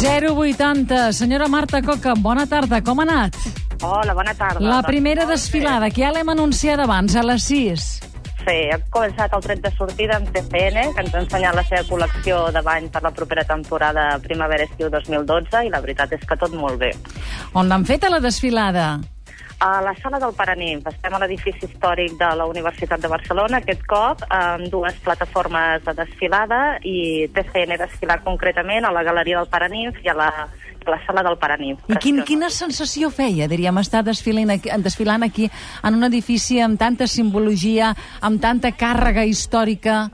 [0.00, 1.12] 080.
[1.12, 3.34] Senyora Marta Coca, bona tarda, com ha anat?
[3.82, 4.60] Hola, bona tarda.
[4.60, 5.32] La Doncs primera bé.
[5.32, 7.86] desfilada, que ja l'hem anunciat abans, a les 6.
[8.38, 11.82] Sí, hem començat el tret de sortida amb TCN, que ens ha ensenyat la seva
[11.90, 16.54] col·lecció de bany per la propera temporada primavera-estiu 2012, i la veritat és que tot
[16.54, 16.92] molt bé.
[17.54, 19.00] On l'han fet a la desfilada?
[19.60, 23.80] A la sala del Paranimf, estem a l'edifici històric de la Universitat de Barcelona, aquest
[23.90, 29.98] cop amb dues plataformes de desfilada i TCN desfilar concretament a la Galeria del Paranimf
[30.04, 31.82] i a la, a la sala del Paranimf.
[31.90, 36.78] I quin, quina sensació feia, diríem, estar desfilant aquí, desfilant aquí en un edifici amb
[36.78, 37.90] tanta simbologia,
[38.22, 40.04] amb tanta càrrega històrica?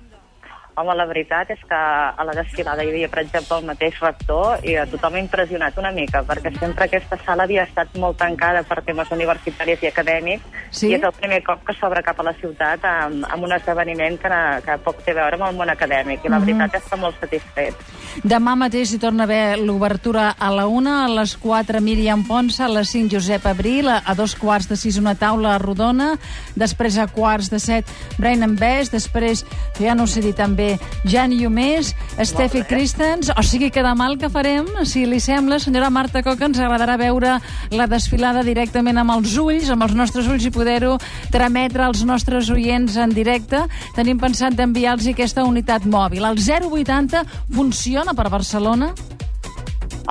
[0.76, 4.58] Home, la veritat és que a la desfilada hi havia, per exemple, el mateix rector
[4.66, 8.64] i a tothom ha impressionat una mica, perquè sempre aquesta sala havia estat molt tancada
[8.66, 10.42] per temes universitaris i acadèmics,
[10.74, 10.88] Sí?
[10.90, 14.18] i és el primer cop que s'obre cap a la ciutat amb, amb un esdeveniment
[14.18, 14.30] que,
[14.66, 16.46] que poc té a veure amb el món acadèmic, i la Mhm.
[16.46, 17.74] veritat és que molt satisfet.
[18.24, 22.64] Demà mateix hi torna a haver l'obertura a la una, a les 4 Míriam Ponsa,
[22.64, 26.18] a les 5 Josep Abril, a, dos quarts de sis una taula rodona,
[26.56, 27.86] després a quarts de set
[28.18, 29.44] Brian Best, després,
[29.78, 30.63] ja no sé dir també,
[31.08, 32.64] Jan Iomés, Steffi.
[32.68, 36.60] Christens, o sigui que demà el que farem, si li sembla, senyora Marta Coca, ens
[36.60, 37.38] agradarà veure
[37.74, 40.96] la desfilada directament amb els ulls, amb els nostres ulls i poder-ho
[41.34, 43.64] trametre als nostres oients en directe.
[43.96, 46.24] Tenim pensat d'enviar-los aquesta unitat mòbil.
[46.24, 48.92] El 080 funciona per Barcelona?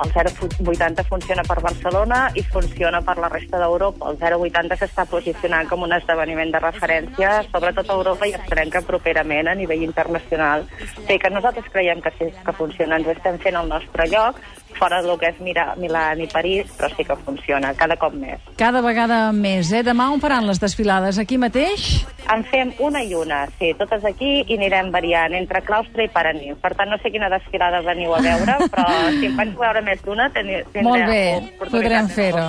[0.02, 4.10] El 080 funciona per Barcelona i funciona per la resta d'Europa.
[4.10, 8.82] El 080 s'està posicionant com un esdeveniment de referència, sobretot a Europa, i esperem que
[8.82, 10.66] properament a nivell internacional.
[11.06, 12.98] Sí, que nosaltres creiem que sí que funciona.
[12.98, 14.40] Ens estem fent el nostre lloc,
[14.74, 18.42] fora del que és Mira, Milà i París, però sí que funciona, cada cop més.
[18.58, 19.84] Cada vegada més, eh?
[19.86, 21.22] Demà on faran les desfilades?
[21.22, 22.04] Aquí mateix?
[22.32, 26.60] En fem una i una, sí, totes aquí i anirem variant entre claustre i paranimf.
[26.62, 28.86] Per tant, no sé quina desfilada veniu a veure, però
[29.18, 31.24] si en vaig veure més d'una, tindrem Molt bé,
[31.60, 32.46] podrem fer-ho.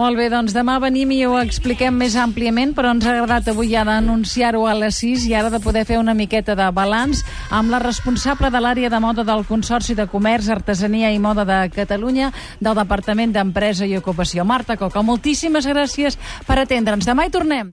[0.00, 3.72] Molt bé, doncs demà venim i ho expliquem més àmpliament, però ens ha agradat avui
[3.72, 7.72] ja d'anunciar-ho a les 6 i ara de poder fer una miqueta de balanç amb
[7.72, 12.32] la responsable de l'àrea de moda del Consorci de Comerç, Artesania i Moda de Catalunya
[12.60, 14.44] del Departament d'Empresa i Ocupació.
[14.44, 17.08] Marta Coca, moltíssimes gràcies per atendre'ns.
[17.08, 17.70] Demà hi tornem.